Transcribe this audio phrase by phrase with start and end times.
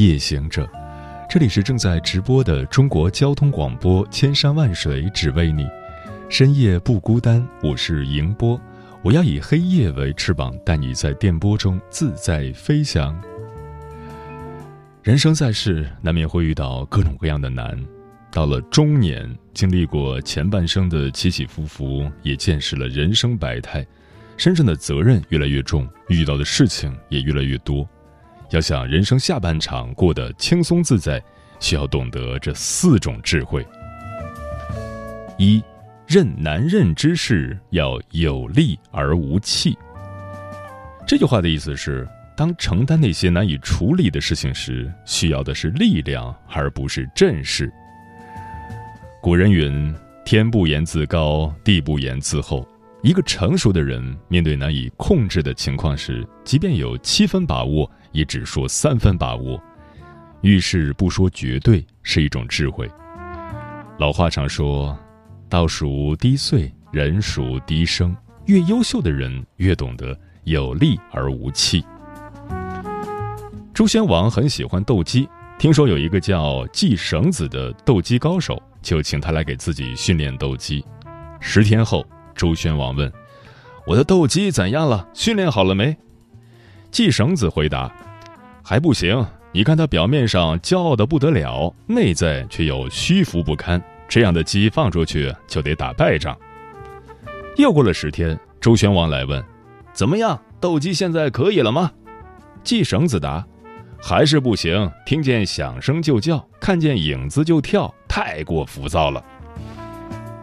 [0.00, 0.66] 夜行者，
[1.28, 5.66] 这里是正在直播的中国交通广播，千山万水只为你，
[6.30, 7.46] 深夜不孤单。
[7.62, 8.58] 我是迎波，
[9.02, 13.14] 我要以黑夜为翅膀，带你在电波中自在飞翔。
[15.02, 17.78] 人生在世，难免会遇到各种各样的难。
[18.32, 23.86] 到了中年，经历过前半生的起起伏伏，也见识了人生百态，
[24.38, 27.86] 身上的责任越来越重，遇到的事情也越来越多。
[28.50, 31.22] 要想人生下半场过得轻松自在，
[31.60, 33.64] 需要懂得这四种智慧：
[35.38, 35.62] 一、
[36.06, 39.78] 任难任之事要有力而无气。
[41.06, 47.72] 这句话的意思是，当承担那些难以处理的事情时，需要的是力量，而不是阵势。
[49.22, 49.94] 古人云
[50.26, 52.66] ：“天不言自高，地不言自厚。”
[53.02, 59.60] 一个成熟的人，面对难以控制的情况时，即便有七分把握，也只说三分把握。
[60.42, 62.90] 遇事不说绝对是一种智慧。
[63.98, 64.98] 老话常说
[65.48, 68.16] ：“道属低岁，人属低声。”
[68.46, 71.84] 越优秀的人，越懂得有力而无气。
[73.74, 80.84] 朱宣王很喜欢斗鸡，听说有一个叫季绳子的斗鸡高手，就请他来给自己训练斗鸡。
[81.40, 82.04] 十天后。
[82.32, 83.12] 周宣王问
[83.86, 85.06] ：“我的斗鸡怎样了？
[85.12, 85.94] 训练好了没？”
[86.90, 87.92] 季绳子回答
[88.64, 89.24] ：“还不行。
[89.52, 93.82] 你看他表面上骄傲的不得了，内在却又虚浮不堪。
[94.08, 96.36] 这样的鸡放出去就得打败仗。”
[97.56, 99.42] 又过了十天，周宣王来问
[99.92, 100.40] ：“怎么样？
[100.60, 101.90] 斗鸡现在可以了吗？”
[102.62, 103.44] 季绳子答
[104.00, 104.90] ：“还是不行。
[105.06, 109.24] 听见响声就叫，看见影子就跳，太过浮躁了。”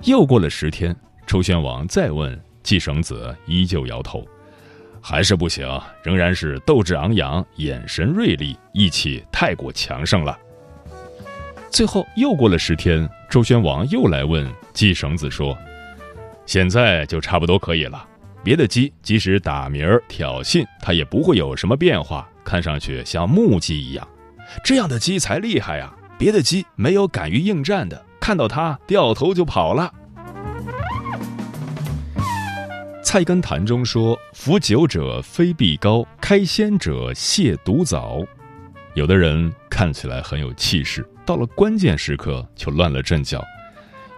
[0.03, 0.95] 又过了十天。
[1.25, 4.25] 周宣王再问季绳子，依旧摇头，
[5.09, 5.66] 还是不行，
[6.03, 10.38] 仍然是斗志昂扬，眼神锐利，义气太过强盛了。
[11.72, 15.57] 最后又过了十天，周宣王又来问季绳子说
[16.46, 18.06] ：“现在就差不多可以了。
[18.44, 24.06] 别的鸡即使打鸣挑衅，它也不会有什么变化，看上去像木鸡一样。
[24.62, 25.90] 这样的鸡才厉害呀！
[26.17, 29.90] 别的鸡没有敢于应战的，看到它掉头就跑了。”
[33.07, 38.22] 菜根谭中说：“服酒者非必高，开先者亵独早。”
[38.95, 43.40] 有的人看起来很有气势，到了关键时刻就乱了阵脚；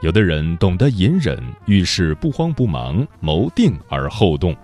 [0.01, 4.57] 有的人懂得隐忍，遇事不慌不忙，谋定而后动。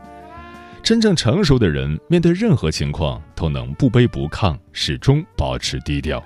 [0.82, 6.20] 真正成熟的人，面对任何情况都能不卑不亢，始终保持低调。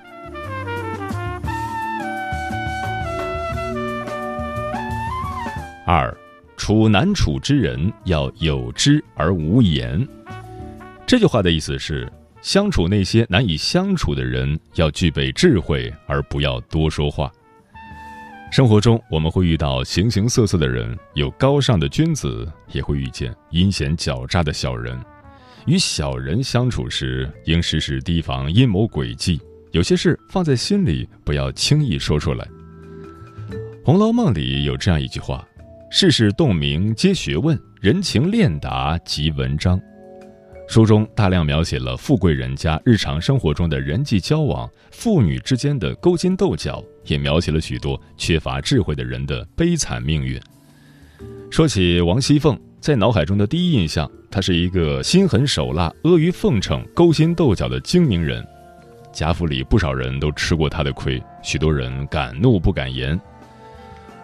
[5.85, 6.17] 二。
[6.59, 10.05] 处难处之人要有知而无言。
[11.07, 12.11] 这句话的意思是，
[12.41, 17.31] 相处那些难以相处的人，要具备智慧，而不要多说话。
[18.51, 24.99] 生活中，我们会遇到形形色色的人，有高尚的君子，也会遇见阴险狡诈的小人。
[25.65, 29.39] 与小人相处时，应时时提防阴谋诡计，
[29.71, 32.45] 有些事放在心里，不要轻易说出来。
[33.85, 35.47] 《红楼梦》里有这样一句话。
[35.91, 39.81] 世事洞明皆学问，人情练达即文章。
[40.67, 50.39] 书中大量描写了富贵人家日常生活中的人际交往，父女之间的勾心斗角，也描写了许多缺乏智慧的人的悲惨命运。
[51.49, 58.45] 说起王熙凤，在脑海中的第一印象，她是一个心狠手辣、阿谀奉承、勾心斗角的精明人。
[59.11, 63.19] 贾府里不少人都吃过她的亏，许多人敢怒不敢言。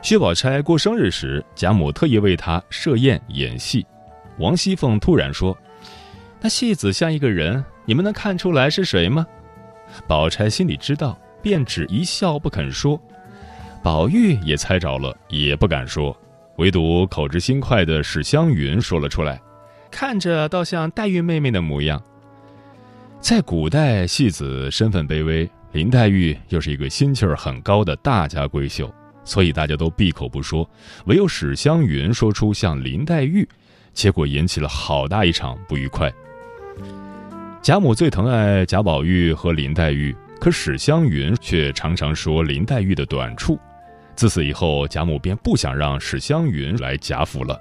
[0.05, 3.83] 薛宝钗过生日时，贾母特意为她设宴演戏。
[4.37, 5.57] 王熙凤突然说
[6.39, 9.25] ：“那戏子像一个人，你们能看出来是谁吗？”
[10.07, 13.01] 宝钗心里知道，便只一笑不肯说。
[13.81, 16.15] 宝玉也猜着了，也不敢说，
[16.57, 19.41] 唯独口直心快的史湘云说了出来
[19.89, 21.99] ：“看着倒像黛玉妹妹的模样。”
[23.19, 28.93] 在古代，戏子身份卑微，林黛玉又是一个心气儿很高的大家闺秀。
[29.25, 30.69] 所以大家都闭口不说，
[31.07, 33.45] 唯有史湘云说出像林黛玉，
[33.93, 36.09] 结果引起了好大一场不愉快。
[37.61, 43.59] 贾母最疼爱贾宝玉和林黛玉，可史湘云却常常说林黛玉的短处。
[44.15, 47.59] 自此以后，贾母便不想让史湘云来贾府了。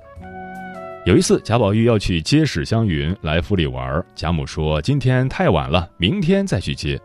[1.06, 7.00] 有一次，贾宝玉要去接史湘云来府里玩，贾母说：“今天太晚了，明天再去接。”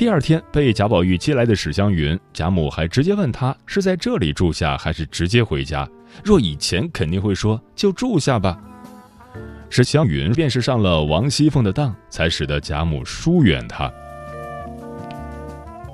[0.00, 5.86] 第二天被贾宝玉接来的史湘云，贾母还直接问他是在这里住下还是直接回家。
[6.24, 8.58] 若以前肯定会说就住下吧。
[9.68, 13.92] 史湘云便是上了王熙凤的当，才使得贾母疏远他。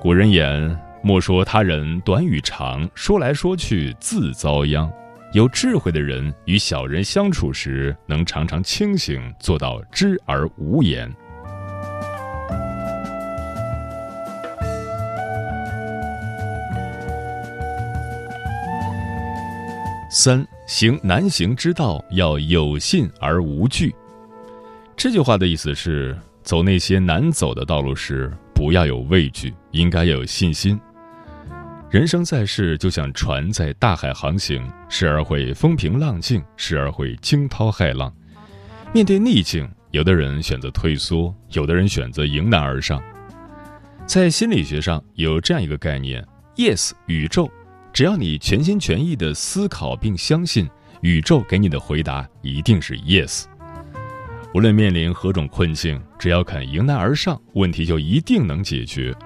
[0.00, 4.88] 古人言：“莫说他人短与长，说来说去自遭殃。”
[5.34, 11.12] 有智慧的人与小人相处时，能常常清醒，做到知而无言。
[20.18, 23.94] 三行难行之道，要有信而无惧。
[24.96, 30.80] 这句话的意思是，走那些难走的道路时，不要有畏惧，应该要有信心。
[31.90, 38.10] 人生在世，就像船在大海航行，时而会风平浪静，时而会惊涛骇浪。
[38.94, 43.02] 面对逆境，有的人选择退缩，有的人选择迎难而上。
[44.06, 46.26] 在心理学上有这样一个概念
[46.56, 47.50] ：Yes，宇宙。
[47.96, 50.68] 只要你全心全意的思考并相信，
[51.00, 53.44] 宇宙给你的回答一定是 yes。
[54.52, 59.16] 无论面临何种困境，只要肯迎难而上，问题就一定能解决。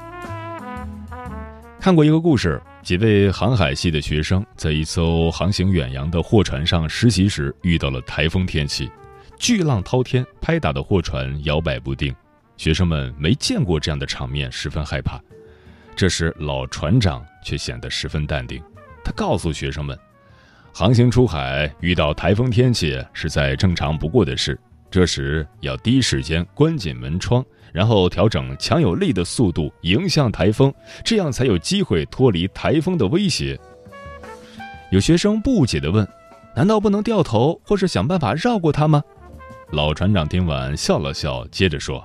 [1.80, 8.88] 看过一个故事，几位航海系的学生在一艘航行远洋的货船上实习时，遇到了台风天气，
[9.36, 12.14] 巨浪滔天，拍打的货船摇摆不定，
[12.56, 15.20] 学生们没见过这样的场面，十分害怕。
[16.00, 18.58] 这时，老船长却显得十分淡定。
[19.04, 19.94] 他告诉学生们，
[20.72, 24.58] 航行出海遇到台风天气是再正常不过的事。
[24.90, 30.72] 这时要第一时间关紧门窗，然后调整强有力的速度迎向台风，
[31.04, 33.60] 这样才有机会脱离台风的威胁。
[34.90, 36.08] 有学生不解地问
[36.56, 39.02] ：“难道不能掉头，或是想办法绕过它吗？”
[39.70, 42.02] 老船长听完笑了笑，接着说。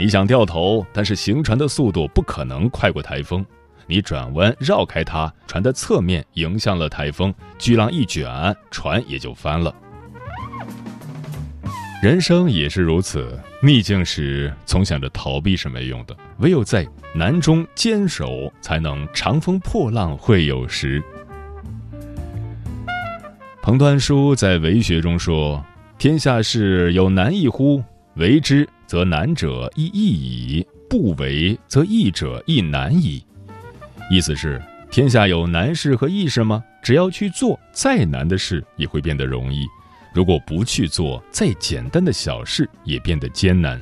[0.00, 3.44] 你想掉头，但是行船的速度不可能快过台风。
[3.86, 8.26] 你转弯绕开它，船的侧面迎向了台风，巨浪一卷，
[8.70, 9.74] 船也就翻了。
[12.02, 21.02] 人生也是如此，逆境时总想着逃避是没用的，唯有在难中坚守，才能长风破浪会有时。
[23.60, 25.62] 彭端书在为学中说
[25.98, 27.84] ：“天下事有难易乎？
[28.14, 33.24] 为之。”则难者亦易矣，不为则易者亦难矣。
[34.10, 34.60] 意思是，
[34.90, 36.60] 天下有难事和易事吗？
[36.82, 39.62] 只要去做，再难的事也会变得容易；
[40.12, 43.80] 如果不去做，再简单的小事也变得艰难。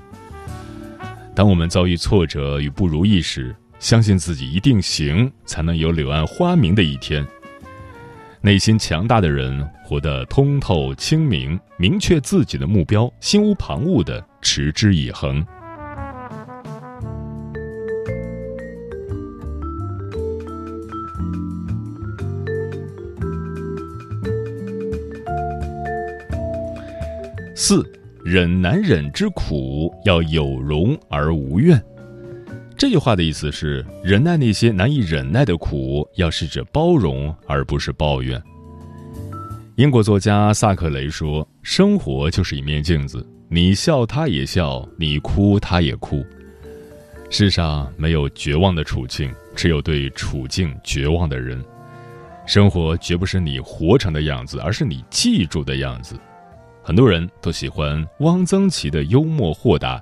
[1.34, 7.26] 当我们遭遇挫折与不如意时，相信自己一定行，才能有柳暗花明的一天。
[8.42, 14.22] 内心强大的人，活得通透清明，明确自己的目标，心无旁骛的。
[14.40, 15.44] 持之以恒。
[27.54, 27.84] 四，
[28.24, 31.78] 忍难忍之苦，要有容而无怨。
[32.76, 38.40] 这句话的意思是，忍耐那些难以忍耐的苦，要试着包容，而不是抱怨。
[39.74, 46.22] 英国作家萨克雷说：“生活就是一面镜子。”你笑，他也笑；你哭，他也哭。
[47.30, 51.64] 世上没有绝望的处境，只有对处境绝望的人。
[52.46, 56.14] 生活绝不是你活成的样子，而是你记住的样子。
[56.82, 59.98] 很多人都喜欢汪曾祺的幽默豁达，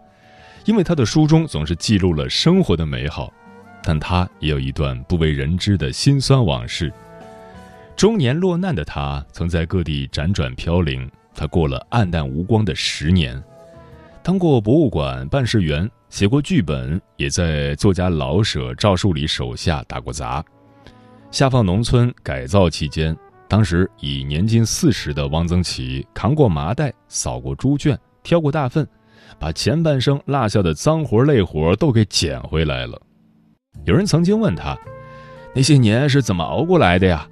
[0.64, 3.32] 因为他的书中总是记录了生活的美好，
[3.80, 6.92] 但他也有一段不为人知的辛酸往事。
[7.94, 11.08] 中年落难的他，曾在各地辗转飘零。
[11.36, 13.40] 他过了暗淡无光的十年，
[14.22, 20.42] 当过博物馆办事员，写过剧本，也在作家老舍、赵树理手下打过杂。
[21.30, 23.14] 下放农村改造期间，
[23.46, 28.88] 当时已年近四十的汪曾祺扛过麻袋，扫过猪圈，挑过大粪，
[29.38, 32.98] 把前半生落下的脏活累活都给捡回来了。
[33.84, 34.76] 有人曾经问他，
[35.54, 37.28] 那些年是怎么熬过来的呀？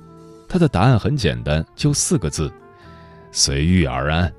[0.46, 2.52] 他的答案很简单，就四个字。
[3.36, 4.32] 随遇而安。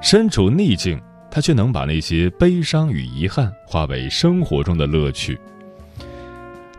[0.00, 0.98] 身处逆境，
[1.30, 5.38] 他却能把那些悲伤与遗憾化为生活中的乐趣。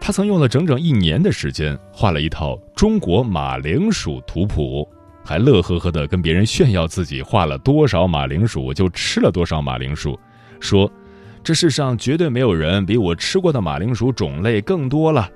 [0.01, 4.89] 他曾用了整整一年的时间画了一套中国马铃薯图谱，
[5.23, 10.19] 还乐呵呵地跟别人炫耀自己画了多少马铃薯就吃了多少马铃薯，
[10.59, 10.91] 说
[11.43, 15.29] ：“这世上绝对没有人比我吃过的马铃薯种类更多了。”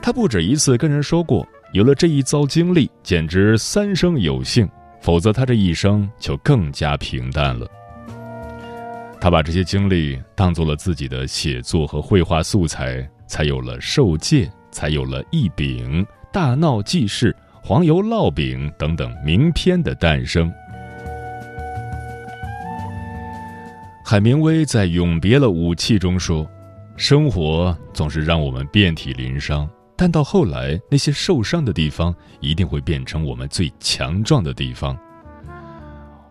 [0.00, 1.44] 他不止一次跟人说过，
[1.74, 4.68] 有了这一遭经历，简直三生有幸，
[5.00, 7.66] 否则他这一生就更加平淡了。
[9.20, 17.32] 他把这些经历当做了自己的写作和绘画素材，才有了《受戒》，才有了《一饼》《大闹记事》
[17.66, 20.48] 《黄油烙饼》等等名篇的诞生。
[24.04, 26.48] 海明威在《永别了，武器》中说
[26.96, 34.98] ：“生活总是让我们遍体鳞伤。”但到后来，那些受伤的地方一定会变成我们最强壮的地方。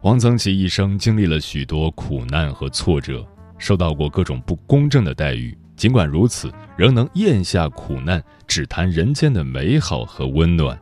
[0.01, 3.25] 王曾祺一生经历了许多苦难和挫折，
[3.57, 5.57] 受到过各种不公正的待遇。
[5.77, 10.77] 尽管如此，仍能咽下苦难，只谈人间的美好和温暖。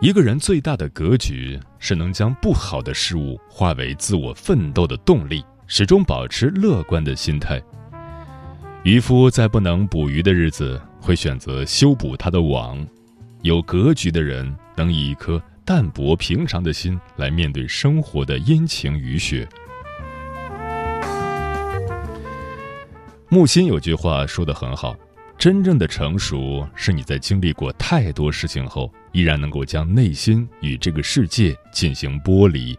[0.00, 7.60] 一个人最大的格局是能将不好的事物化为自我奋斗的动力，始终保持乐观的心态。
[8.84, 10.80] 渔夫在不能捕鱼的日子。
[11.04, 12.82] 会选择修补他的网，
[13.42, 19.46] 有格局的人能以一颗淡泊平常的心来面对生活的阴晴雨雪。
[23.28, 24.96] 木心有句话说得很好：
[25.36, 32.74] 真正的成熟是你在经历过太多事情后，依然能够将内心与这个世界进行剥离，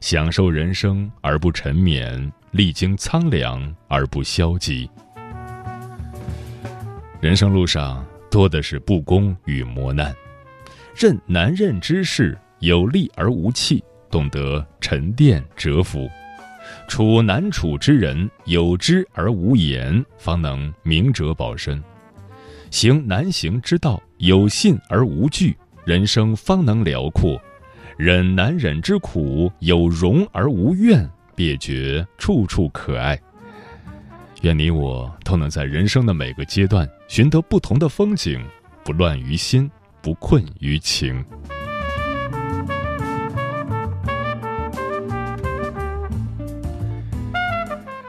[0.00, 4.88] 享受人生而不沉湎，历经苍凉而不消极。
[7.20, 10.14] 人生路上多的是不公与磨难，
[10.94, 16.08] 任难任之事有力而无气，懂得沉淀蛰伏；
[16.86, 21.82] 处难处之人有知而无言，方能明哲保身；
[22.70, 27.36] 行难行之道有信而无惧，人生方能辽阔；
[27.96, 33.20] 忍难忍之苦有容而无怨，别觉处处可爱。
[34.42, 38.40] 愿你我都能在人生的每个阶段寻得不同的风景，
[38.84, 39.68] 不乱于心，
[40.00, 41.24] 不困于情。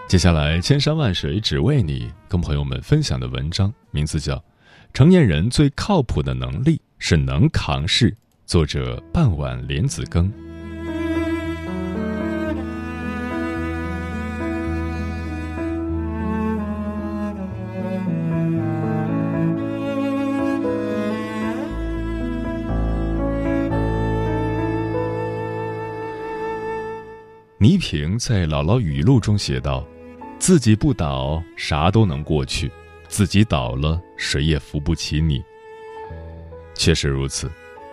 [0.07, 4.35] 接下来，千山万水只为你，跟朋友们分享的文章名字叫
[4.93, 8.11] 《成年人最靠谱的能力是能扛事》，
[8.45, 10.31] 作者傍晚莲子羹。
[27.61, 29.85] 倪萍在《姥姥语录》中写道
[30.39, 32.69] ：“自己不倒，啥都能过去；
[33.09, 35.43] 自己倒了，谁也扶不起你。”
[36.73, 37.51] 确实如此，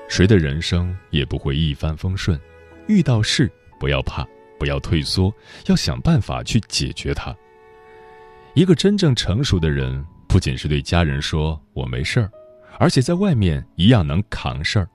[0.09, 2.41] 谁的人生也不会一帆风顺。
[2.87, 4.25] 遇到事不要怕，
[4.57, 5.35] 不要退缩，
[5.67, 7.35] 要想办法去解决它。
[8.55, 12.31] 一个真正成熟的人，不仅是对家人说“我没事儿”，
[12.79, 14.89] 而且在外面一样能扛事儿。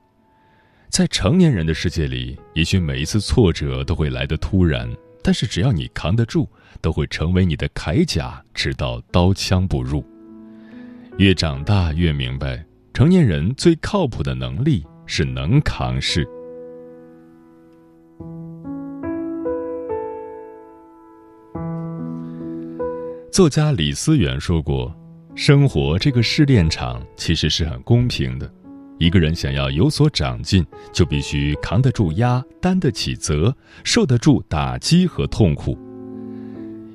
[0.91, 4.91] 在成年人的世界里，也许每一次挫折都会来得突然，
[5.23, 6.45] 但是只要你扛得住，
[6.81, 10.05] 都会成为你的铠甲，直到刀枪不入。
[11.17, 12.61] 越长大越明白，
[12.93, 16.27] 成年人最靠谱的能力是能扛事。
[23.31, 24.93] 作家李思源说过
[25.35, 28.53] ：“生活这个试炼场其实是很公平的。”
[29.01, 33.51] 一个人想要有所长进，就必须扛得住压，担得起责，
[33.83, 35.75] 受得住打击和痛苦。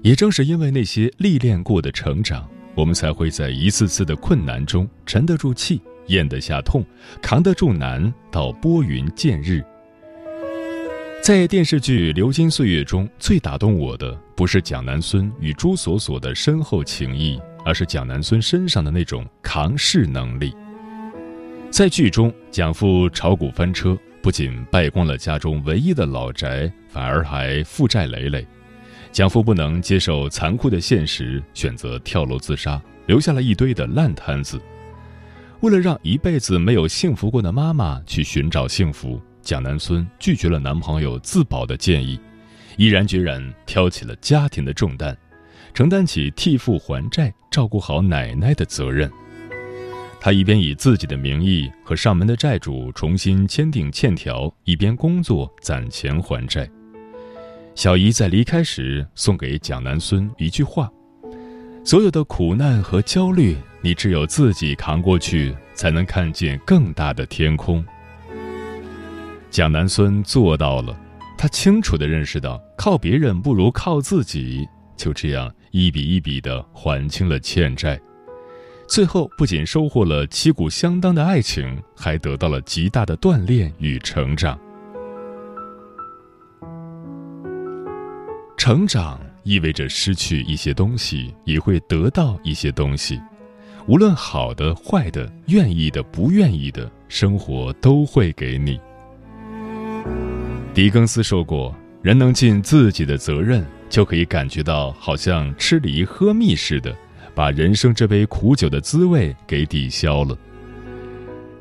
[0.03, 6.87] 也正是因为那些历练过的成长，我们才会在一次次的困难中沉得住气，咽得下痛，
[7.21, 9.61] 扛得住难，到拨云见日。
[11.21, 20.55] 在电视剧《流金岁月》中，最打动我的不是蒋南孙与朱锁锁的深厚情谊，而是蒋南孙身上的那种扛事能力。
[21.77, 28.47] 在剧中，蒋父炒股翻车，不仅败光了家中唯一的老宅，反而还负债累累。
[29.13, 34.59] 蒋父不能接受残酷的现实，选择跳楼自杀，留下了一堆的烂摊子。
[35.61, 42.19] 为了让一辈子没有幸福过的妈妈去寻找幸福，蒋南孙拒绝了男朋友自保的建议，
[42.79, 45.15] 毅然决然挑起了家庭的重担，
[45.75, 49.13] 承担起替父还债、照顾好奶奶的责任。
[50.27, 56.69] 他一边以自己的名义和上门的债主重新签订欠条，一边工作攒钱还债。
[57.77, 60.91] 小姨在离开时送给蒋南孙一句话
[61.87, 67.87] ：“所有的苦难和焦虑，你只有自己扛过去，才能看见更大的天空。”
[69.49, 70.99] 蒋南孙做到了，
[71.39, 74.67] 他清楚地认识到，靠别人不如靠自己。
[74.97, 78.01] 就这样，一笔一笔地还清了欠债，
[78.89, 84.59] 最后不仅收获了旗鼓相当的爱情，还得到了极大的锻炼与成长。
[88.57, 93.21] 成长意味着失去一些东西，也会得到一些东西。
[93.87, 98.81] 无论好的、坏的、愿意的、不愿意的，生活都会给你。
[100.75, 106.97] 狄更斯说过：“人能尽自己的责任，就可以感觉到好像吃梨喝蜜似的，
[107.37, 110.37] 把人生这杯苦酒的滋味给抵消了。”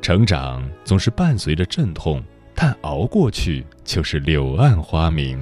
[0.02, 2.22] 成长总是伴随着阵痛，
[2.54, 5.38] 但熬过去就是柳暗花明。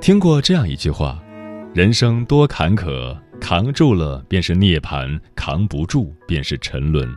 [0.00, 1.22] 听过这样一句话
[1.72, 7.08] ：“人生多坎坷，扛住了便是涅槃，扛不住便是沉沦。”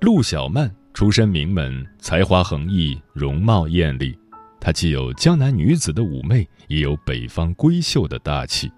[0.00, 4.18] 陆小曼出身名门，才华横溢，容貌艳丽。
[4.58, 8.72] 她既有江南女子的妩媚，也有北方闺秀的大气。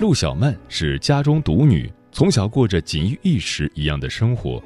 [0.00, 4.60] 陆小曼是家中独女，从小过着锦衣玉食一样的生活，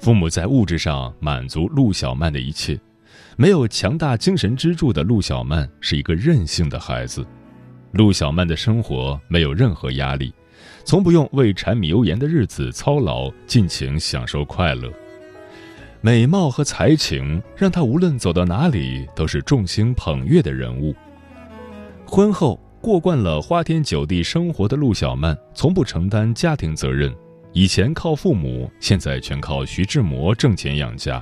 [0.00, 2.76] 父母在物质上满足陆小曼的一切。
[3.36, 7.24] 没有强大精神支柱的陆小曼是一个任性的孩子。
[7.92, 10.34] 陆小曼的生活没有任何压力，
[10.86, 14.88] 从不用为柴米油盐的日子操劳，尽情享受快乐。
[16.00, 20.94] 美貌和才情让她无论走到哪里都是众星捧月的人物。
[22.06, 27.12] 婚后过惯了花天酒地生活的陆小曼，从不承担家庭责任，
[27.52, 31.20] 以前靠父母，现在全靠徐志摩挣钱养家。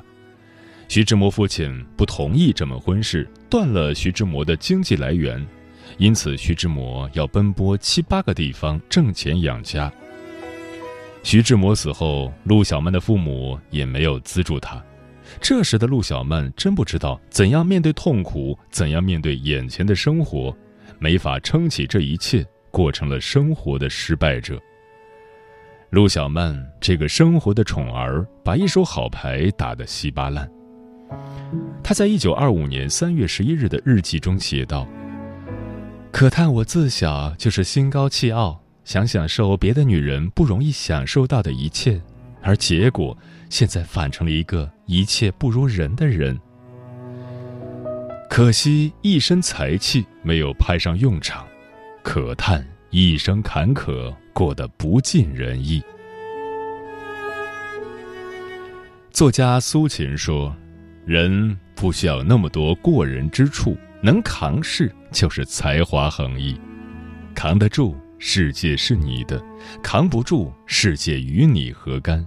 [0.89, 5.43] 徐志摩父亲不同意这门婚事，断了徐志摩的经济来源，
[5.99, 9.93] 因此徐志摩要奔波七八个地方挣钱养家。
[11.23, 14.83] 徐志摩死后，陆小曼的父母也没有资助他。
[15.41, 20.55] 这时的陆小曼真不知道怎样面对痛苦，怎样面对眼前的生活，
[20.99, 24.61] 没法撑起这一切，过成了生活的失败者。
[25.91, 30.51] 陆小曼这个生活的宠儿，把一手好牌打得稀巴烂。
[31.83, 34.87] 他在一九二五年三月十一日的日记中写道
[36.15, 42.01] ：“可叹我自小就是心高气傲，想享受别的女人不容易享受到的一切，
[42.41, 43.19] 而结果
[43.51, 46.39] 现在反成了一个一切不如人的人。
[48.31, 51.45] 可惜一身才气没有派上用场，
[52.05, 55.83] 可叹一生坎坷过得不尽人意。”
[59.11, 60.55] 作家苏秦说。
[61.07, 66.55] 人不需要那么多过人之处，能扛事就是才华横溢。
[67.35, 69.43] 扛得住，世界是你的；
[69.83, 72.23] 扛不住，世界与你何干？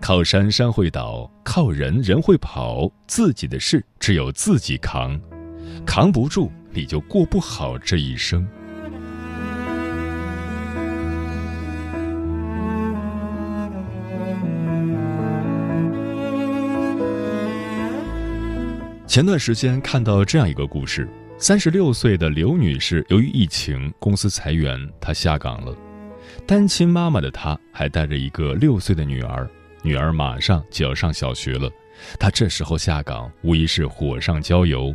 [0.00, 2.88] 靠山山会倒，靠人人会跑。
[3.08, 5.20] 自己的事只有自己扛，
[5.84, 8.48] 扛不住你就过不好这一生。
[19.08, 25.74] 前段时间看到这样一个故事：三十六岁的刘女士，由于疫情，公司裁员，她下岗了。
[26.46, 29.48] 单亲妈妈的她，还带着一个六岁的女儿，
[29.82, 31.70] 女儿马上就要上小学了。
[32.20, 34.94] 她这时候下岗，无疑是火上浇油。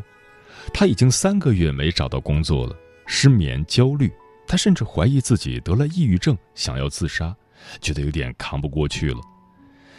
[0.71, 2.75] 她已经三个月没找到工作了，
[3.07, 4.13] 失眠、焦虑，
[4.45, 7.35] 她甚至怀疑自己得了抑郁症，想要自杀，
[7.81, 9.17] 觉得有点扛不过去了。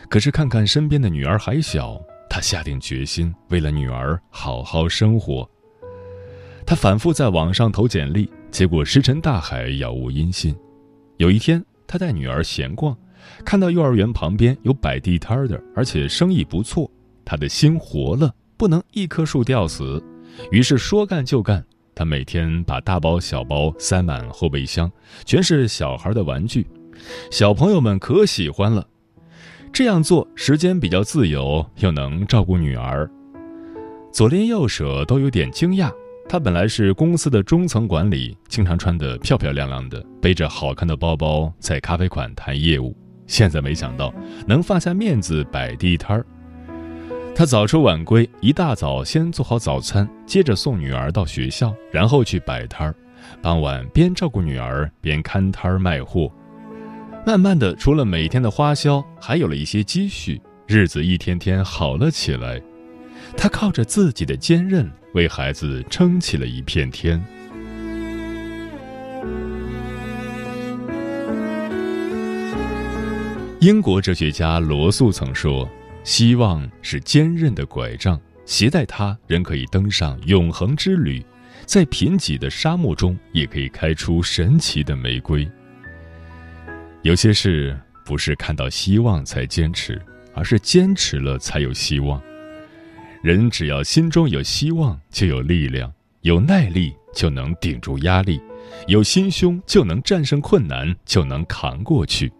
[0.08, 2.00] 可是看看身边的女儿还小。
[2.34, 5.48] 他下定决心，为了女儿好好生活。
[6.66, 10.52] 他反复在网上投简历，结果石沉大海，杳无音信。
[11.18, 12.98] 有一天，他带女儿闲逛，
[13.44, 16.90] 看到幼儿园旁边有摆地摊的，而且生意不错，
[17.24, 20.02] 他的心活了，不能一棵树吊死，
[20.50, 21.64] 于是说干就干。
[21.94, 24.90] 他每天把大包小包塞满后备箱，
[25.24, 26.66] 全是小孩的玩具，
[27.30, 28.84] 小朋友们可喜欢了。
[29.74, 33.10] 这样做时间比较自由，又能照顾女儿，
[34.12, 35.90] 左邻右舍都有点惊讶。
[36.28, 42.96] 他本来是公司的中层管理，经常穿得漂漂亮亮的，背着好看的包包在咖啡馆谈业务。
[43.26, 44.14] 现在没想到
[44.46, 46.24] 能放下面子摆地摊儿。
[47.34, 52.94] 他早出晚归，一大早先做好早餐，接着送女儿到学校，然后去摆摊儿。
[53.42, 56.30] 傍晚边照顾女儿边看摊儿卖货。
[57.26, 62.60] 慢慢的，除了每天的花销，还有了一些积蓄，日子一天天好了起来。
[63.34, 67.22] 他靠着自己的坚韧，为孩子撑起了一片天。
[73.60, 75.66] 英国哲学家罗素曾说，
[76.04, 81.24] 希望是坚韧的拐杖，携带它人可以登上永恒之旅，
[81.64, 85.50] 在贫瘠的沙漠中也可以开出神奇的玫瑰。
[87.04, 90.00] 有些事不是看到希望才坚持，
[90.32, 92.18] 而是坚持了才有希望。
[93.22, 98.40] 人只要心中有希望，就有力量，有耐力就能顶住压力，
[98.86, 102.32] 有心胸就能战胜困难，就能扛过去。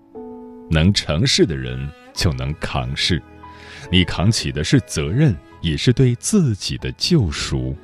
[0.71, 3.23] 能成事的人就能扛事，
[3.93, 7.77] 你扛起的是责任，也是对自己的救赎。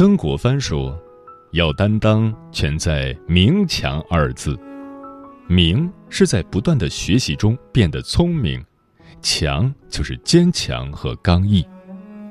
[0.00, 0.98] 曾国藩说
[1.52, 4.58] ：“要担当，全在‘明强’二字。
[5.46, 8.64] 明是在不断的学习中变得聪明，
[9.20, 11.62] 强就是坚强和刚毅。”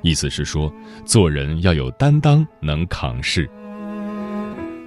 [0.01, 0.73] 意思是说，
[1.05, 3.47] 做人要有担当，能扛事。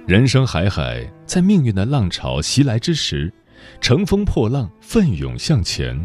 [0.05, 3.31] 人生海海，在命运的浪潮袭来之时，
[3.79, 5.97] 乘风破浪，奋勇向前。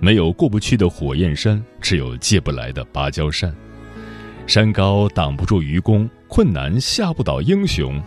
[0.00, 3.56] 没有过不去的火焰山，只有借不来的芭蕉扇。
[4.50, 8.02] 山高挡不住愚公，困难吓不倒英雄。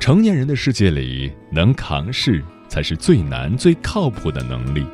[0.00, 4.84] 成年人的世界里，能扛事才是最难、最靠谱的能力。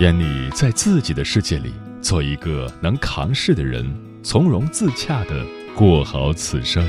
[0.00, 1.72] 愿你在自己的世界里。
[2.02, 3.88] 做一个能扛事的人，
[4.20, 6.84] 从容自洽的过好此生。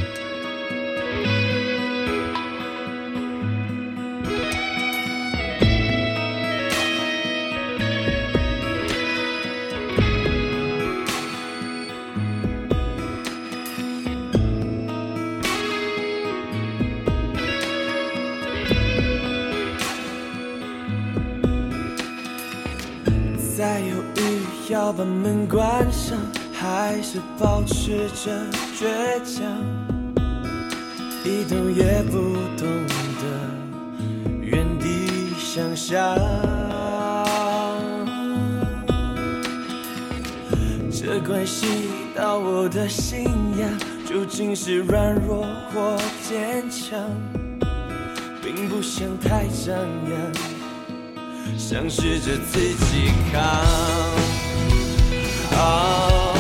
[23.58, 26.16] 在犹豫要把门关上，
[26.54, 28.32] 还是保持着
[28.78, 28.86] 倔
[29.26, 29.44] 强，
[31.26, 32.68] 一动也不动
[33.18, 33.24] 的
[34.44, 35.98] 原地想象。
[40.92, 41.66] 这关系
[42.16, 43.24] 到我的信
[43.58, 43.68] 仰，
[44.06, 45.98] 究竟是软弱或
[46.30, 47.00] 坚强，
[48.40, 50.57] 并不想太张扬，
[51.70, 53.44] 想试着自己扛。
[55.52, 56.34] 哦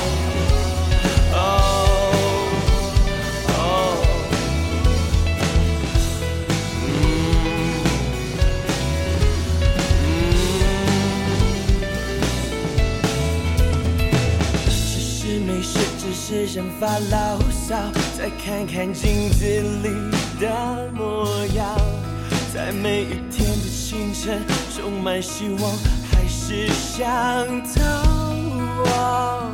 [1.33, 1.35] 哦
[3.49, 3.59] 哦，
[6.85, 6.89] 嗯
[10.05, 10.07] 嗯，
[14.69, 17.75] 其实没事，只是想发牢骚。
[18.17, 19.43] 再看看镜子
[19.83, 19.89] 里
[20.39, 21.77] 的模样，
[22.53, 24.41] 在每一天的清晨，
[24.75, 25.71] 充满希望，
[26.11, 27.03] 还是想
[27.63, 27.81] 逃
[28.83, 29.51] 亡。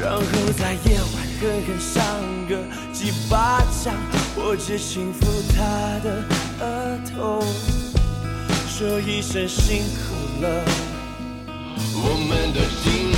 [0.00, 0.22] 然后
[0.58, 2.02] 在夜晚狠狠上
[2.48, 2.56] 个
[2.92, 3.94] 几巴掌，
[4.34, 5.20] 或者轻抚
[5.54, 5.60] 他
[6.02, 6.24] 的
[6.60, 7.44] 额头，
[8.66, 10.64] 说一声辛苦了，
[11.94, 13.12] 我们都尽